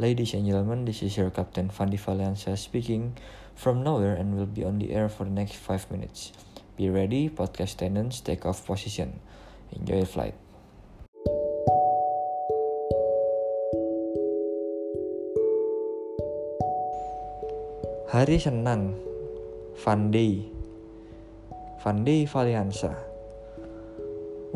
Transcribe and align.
Ladies 0.00 0.32
and 0.32 0.48
gentlemen, 0.48 0.88
this 0.88 1.04
is 1.04 1.20
your 1.20 1.28
Captain 1.28 1.68
Fandi 1.68 2.00
Valencia 2.00 2.56
speaking 2.56 3.12
from 3.52 3.84
nowhere 3.84 4.16
and 4.16 4.32
will 4.32 4.48
be 4.48 4.64
on 4.64 4.80
the 4.80 4.88
air 4.88 5.12
for 5.12 5.28
the 5.28 5.34
next 5.36 5.60
5 5.60 5.92
minutes. 5.92 6.32
Be 6.80 6.88
ready, 6.88 7.28
podcast 7.28 7.76
attendants, 7.76 8.24
take 8.24 8.48
off 8.48 8.64
position. 8.64 9.20
Enjoy 9.76 10.00
your 10.00 10.08
flight. 10.08 10.32
Hari 18.16 18.40
Senin, 18.40 18.96
Fandi, 19.76 20.48
Fandi 21.84 22.24
Valiansa. 22.24 22.96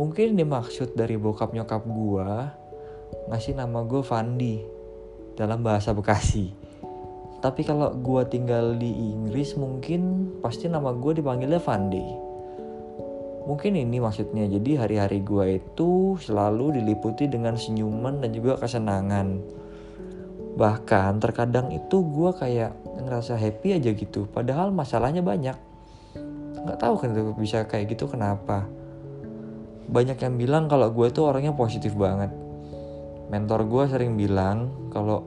Mungkin 0.00 0.40
dimaksud 0.40 0.96
dari 0.96 1.20
bokap 1.20 1.52
nyokap 1.52 1.84
gua 1.84 2.56
ngasih 3.28 3.52
nama 3.52 3.84
gue 3.84 4.00
Fandi 4.00 4.75
dalam 5.36 5.60
bahasa 5.60 5.92
Bekasi. 5.92 6.50
Tapi 7.44 7.62
kalau 7.62 7.92
gua 7.94 8.24
tinggal 8.24 8.74
di 8.74 8.88
Inggris 8.90 9.54
mungkin 9.54 10.32
pasti 10.40 10.66
nama 10.66 10.90
gue 10.96 11.20
dipanggilnya 11.20 11.60
Fandi. 11.60 12.02
Mungkin 13.46 13.78
ini 13.78 14.02
maksudnya. 14.02 14.48
Jadi 14.50 14.74
hari-hari 14.74 15.22
gua 15.22 15.46
itu 15.46 16.18
selalu 16.18 16.80
diliputi 16.82 17.30
dengan 17.30 17.54
senyuman 17.54 18.18
dan 18.24 18.34
juga 18.34 18.58
kesenangan. 18.58 19.38
Bahkan 20.56 21.20
terkadang 21.20 21.68
itu 21.68 22.00
gue 22.00 22.32
kayak 22.32 22.72
ngerasa 23.04 23.36
happy 23.36 23.76
aja 23.76 23.92
gitu. 23.92 24.24
Padahal 24.26 24.72
masalahnya 24.72 25.20
banyak. 25.20 25.54
Nggak 26.64 26.78
tahu 26.80 26.94
kan 26.98 27.12
itu 27.12 27.22
bisa 27.36 27.68
kayak 27.68 27.92
gitu 27.92 28.08
kenapa. 28.08 28.64
Banyak 29.86 30.18
yang 30.18 30.34
bilang 30.34 30.64
kalau 30.66 30.90
gue 30.90 31.12
tuh 31.12 31.28
orangnya 31.28 31.54
positif 31.54 31.94
banget. 31.94 32.45
Mentor 33.26 33.66
gue 33.66 33.84
sering 33.90 34.14
bilang 34.14 34.90
kalau 34.94 35.26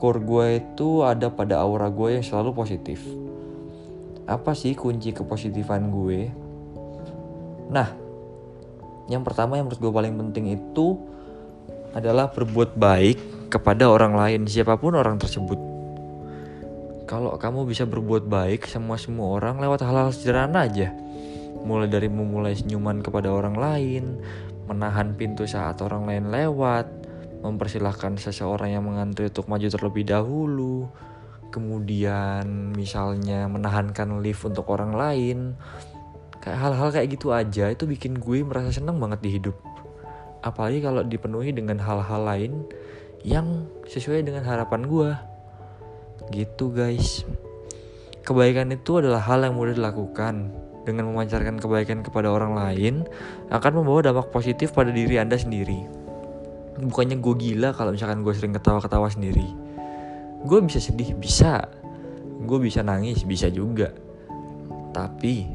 core 0.00 0.20
gue 0.24 0.46
itu 0.64 1.04
ada 1.04 1.28
pada 1.28 1.60
aura 1.60 1.92
gue 1.92 2.20
yang 2.20 2.24
selalu 2.24 2.56
positif. 2.56 3.04
Apa 4.24 4.56
sih 4.56 4.72
kunci 4.72 5.12
kepositifan 5.12 5.92
gue? 5.92 6.32
Nah, 7.68 7.88
yang 9.12 9.20
pertama 9.20 9.60
yang 9.60 9.68
menurut 9.68 9.80
gue 9.80 9.92
paling 9.92 10.14
penting 10.16 10.56
itu 10.56 10.96
adalah 11.92 12.32
berbuat 12.32 12.74
baik 12.74 13.48
kepada 13.52 13.86
orang 13.86 14.16
lain, 14.16 14.48
siapa 14.48 14.80
pun 14.80 14.96
orang 14.96 15.20
tersebut. 15.20 15.60
Kalau 17.04 17.36
kamu 17.36 17.68
bisa 17.68 17.84
berbuat 17.84 18.24
baik 18.26 18.64
sama 18.64 18.96
semua 18.96 19.36
orang 19.36 19.60
lewat 19.60 19.84
hal-hal 19.84 20.10
sederhana 20.10 20.64
aja. 20.64 20.90
Mulai 21.64 21.88
dari 21.92 22.08
memulai 22.08 22.56
senyuman 22.56 23.04
kepada 23.04 23.28
orang 23.28 23.56
lain, 23.60 24.18
menahan 24.66 25.12
pintu 25.12 25.44
saat 25.44 25.78
orang 25.84 26.08
lain 26.08 26.32
lewat, 26.32 27.03
mempersilahkan 27.44 28.16
seseorang 28.16 28.72
yang 28.72 28.88
mengantri 28.88 29.28
untuk 29.28 29.52
maju 29.52 29.68
terlebih 29.68 30.08
dahulu, 30.08 30.88
kemudian 31.52 32.72
misalnya 32.72 33.44
menahankan 33.46 34.24
lift 34.24 34.48
untuk 34.48 34.64
orang 34.72 34.96
lain. 34.96 35.38
Kayak 36.40 36.58
hal-hal 36.60 36.88
kayak 36.92 37.08
gitu 37.12 37.36
aja 37.36 37.68
itu 37.68 37.84
bikin 37.84 38.16
gue 38.16 38.40
merasa 38.40 38.72
senang 38.72 38.96
banget 38.96 39.20
di 39.20 39.30
hidup. 39.36 39.56
Apalagi 40.40 40.80
kalau 40.80 41.04
dipenuhi 41.04 41.52
dengan 41.52 41.80
hal-hal 41.84 42.20
lain 42.24 42.64
yang 43.24 43.68
sesuai 43.88 44.24
dengan 44.24 44.44
harapan 44.44 44.88
gue 44.88 45.10
gitu 46.32 46.72
guys. 46.72 47.28
Kebaikan 48.24 48.72
itu 48.72 49.04
adalah 49.04 49.20
hal 49.20 49.44
yang 49.44 49.52
mudah 49.56 49.76
dilakukan. 49.76 50.48
Dengan 50.84 51.08
memancarkan 51.08 51.56
kebaikan 51.64 52.04
kepada 52.04 52.28
orang 52.28 52.52
lain 52.52 53.08
akan 53.48 53.72
membawa 53.80 54.04
dampak 54.04 54.28
positif 54.28 54.76
pada 54.76 54.92
diri 54.92 55.16
anda 55.16 55.32
sendiri 55.32 55.88
bukannya 56.78 57.22
gue 57.22 57.34
gila 57.38 57.70
kalau 57.74 57.94
misalkan 57.94 58.26
gue 58.26 58.34
sering 58.34 58.54
ketawa-ketawa 58.54 59.06
sendiri. 59.10 59.46
Gue 60.44 60.58
bisa 60.60 60.82
sedih 60.82 61.14
bisa. 61.14 61.70
Gue 62.44 62.58
bisa 62.60 62.82
nangis 62.82 63.22
bisa 63.22 63.48
juga. 63.48 63.94
Tapi 64.90 65.46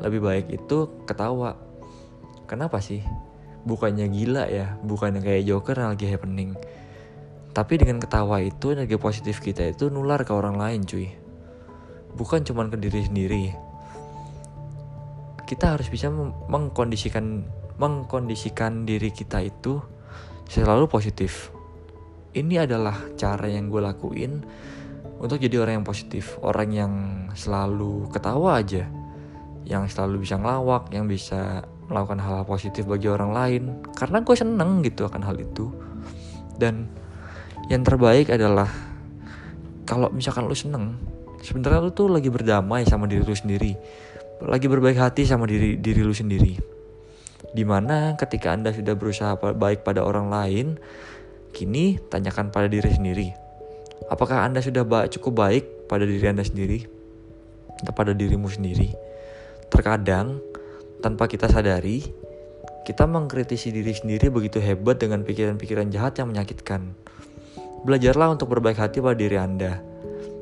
lebih 0.00 0.20
baik 0.20 0.46
itu 0.52 1.04
ketawa. 1.04 1.56
Kenapa 2.48 2.80
sih? 2.80 3.04
Bukannya 3.66 4.06
gila 4.06 4.46
ya 4.46 4.78
bukannya 4.86 5.18
kayak 5.20 5.46
joker 5.46 5.76
yang 5.76 5.90
lagi 5.92 6.06
happening. 6.06 6.54
Tapi 7.56 7.80
dengan 7.80 7.98
ketawa 7.98 8.44
itu 8.44 8.76
energi 8.76 9.00
positif 9.00 9.40
kita 9.40 9.64
itu 9.72 9.88
nular 9.88 10.22
ke 10.22 10.32
orang 10.32 10.60
lain 10.60 10.84
cuy. 10.84 11.08
Bukan 12.16 12.44
cuma 12.44 12.68
ke 12.68 12.76
diri 12.76 13.00
sendiri. 13.04 13.44
Kita 15.48 15.76
harus 15.76 15.88
bisa 15.88 16.12
mengkondisikan 16.52 17.44
mengkondisikan 17.76 18.88
diri 18.88 19.12
kita 19.12 19.44
itu 19.44 19.80
selalu 20.46 20.86
positif. 20.90 21.50
Ini 22.36 22.68
adalah 22.68 22.96
cara 23.16 23.48
yang 23.48 23.72
gue 23.72 23.80
lakuin 23.80 24.44
untuk 25.16 25.40
jadi 25.40 25.62
orang 25.62 25.80
yang 25.80 25.86
positif, 25.88 26.36
orang 26.44 26.68
yang 26.68 26.92
selalu 27.32 28.12
ketawa 28.12 28.60
aja, 28.60 28.84
yang 29.64 29.88
selalu 29.88 30.22
bisa 30.22 30.36
ngelawak, 30.36 30.92
yang 30.92 31.08
bisa 31.08 31.64
melakukan 31.88 32.20
hal-hal 32.20 32.44
positif 32.44 32.84
bagi 32.84 33.08
orang 33.08 33.30
lain. 33.32 33.62
Karena 33.96 34.20
gue 34.20 34.36
seneng 34.36 34.84
gitu 34.84 35.08
akan 35.08 35.22
hal 35.24 35.36
itu. 35.40 35.72
Dan 36.60 36.88
yang 37.72 37.82
terbaik 37.82 38.30
adalah 38.30 38.68
kalau 39.86 40.10
misalkan 40.12 40.46
lu 40.46 40.54
seneng 40.54 40.98
sebenarnya 41.42 41.78
lu 41.82 41.90
tuh 41.94 42.10
lagi 42.10 42.26
berdamai 42.26 42.82
sama 42.86 43.06
diri 43.06 43.22
lu 43.22 43.34
sendiri 43.34 43.72
lagi 44.42 44.66
berbaik 44.66 44.98
hati 44.98 45.22
sama 45.22 45.46
diri 45.46 45.78
diri 45.78 46.02
lu 46.02 46.12
sendiri 46.12 46.75
di 47.52 47.64
mana 47.64 48.16
ketika 48.16 48.52
anda 48.52 48.72
sudah 48.72 48.96
berusaha 48.96 49.36
baik 49.36 49.84
pada 49.84 50.04
orang 50.04 50.28
lain 50.32 50.66
kini 51.52 52.00
tanyakan 52.12 52.52
pada 52.52 52.68
diri 52.68 52.90
sendiri 52.90 53.28
apakah 54.12 54.44
anda 54.44 54.60
sudah 54.60 54.84
cukup 55.08 55.46
baik 55.46 55.64
pada 55.88 56.04
diri 56.04 56.26
anda 56.26 56.44
sendiri 56.44 56.84
atau 57.82 57.92
pada 57.92 58.16
dirimu 58.16 58.48
sendiri 58.48 58.92
terkadang 59.68 60.40
tanpa 61.04 61.28
kita 61.28 61.48
sadari 61.48 62.04
kita 62.86 63.04
mengkritisi 63.04 63.74
diri 63.74 63.92
sendiri 63.92 64.30
begitu 64.30 64.62
hebat 64.62 65.02
dengan 65.02 65.26
pikiran-pikiran 65.26 65.90
jahat 65.90 66.16
yang 66.22 66.30
menyakitkan 66.30 66.94
Belajarlah 67.86 68.34
untuk 68.34 68.50
berbaik 68.50 68.82
hati 68.82 68.98
pada 68.98 69.14
diri 69.14 69.38
Anda 69.38 69.78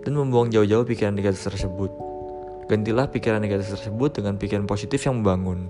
dan 0.00 0.12
membuang 0.16 0.48
jauh-jauh 0.48 0.88
pikiran 0.88 1.12
negatif 1.12 1.44
tersebut. 1.44 1.92
Gantilah 2.64 3.12
pikiran 3.12 3.44
negatif 3.44 3.76
tersebut 3.76 4.16
dengan 4.16 4.40
pikiran 4.40 4.64
positif 4.64 5.04
yang 5.04 5.20
membangun. 5.20 5.68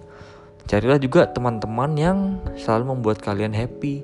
Carilah 0.67 0.99
juga 0.99 1.31
teman-teman 1.31 1.95
yang 1.95 2.19
selalu 2.59 2.99
membuat 2.99 3.23
kalian 3.23 3.55
happy, 3.55 4.03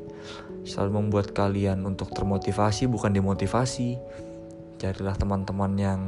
selalu 0.62 1.03
membuat 1.03 1.34
kalian 1.34 1.83
untuk 1.83 2.15
termotivasi 2.15 2.87
bukan 2.87 3.11
demotivasi. 3.11 3.99
Carilah 4.78 5.19
teman-teman 5.19 5.72
yang 5.75 6.01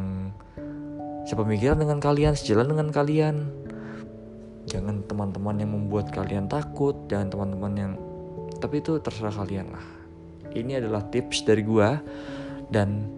sepemikiran 1.26 1.82
dengan 1.82 1.98
kalian, 1.98 2.38
sejalan 2.38 2.70
dengan 2.70 2.88
kalian. 2.94 3.50
Jangan 4.70 5.02
teman-teman 5.10 5.58
yang 5.58 5.70
membuat 5.74 6.14
kalian 6.14 6.46
takut, 6.46 6.94
jangan 7.10 7.28
teman-teman 7.34 7.72
yang 7.74 7.92
tapi 8.62 8.80
itu 8.80 8.96
terserah 9.02 9.34
kalian 9.34 9.68
lah 9.74 9.84
ini 10.54 10.78
adalah 10.78 11.02
tips 11.10 11.42
dari 11.44 11.66
gua 11.66 11.98
dan 12.70 13.10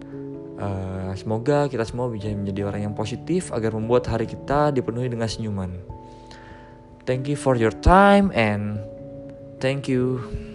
uh, 0.57 1.13
semoga 1.13 1.69
kita 1.69 1.85
semua 1.85 2.09
bisa 2.09 2.33
menjadi 2.33 2.67
orang 2.67 2.91
yang 2.91 2.95
positif 2.97 3.53
agar 3.53 3.71
membuat 3.71 4.09
hari 4.09 4.25
kita 4.27 4.73
dipenuhi 4.73 5.07
dengan 5.07 5.29
senyuman. 5.29 5.71
Thank 7.07 7.27
you 7.29 7.37
for 7.37 7.55
your 7.55 7.71
time 7.71 8.31
and 8.35 8.83
thank 9.59 9.87
you. 9.87 10.46